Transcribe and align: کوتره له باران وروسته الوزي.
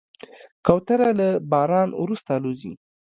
کوتره 0.65 1.09
له 1.19 1.29
باران 1.51 1.89
وروسته 2.01 2.29
الوزي. 2.37 2.73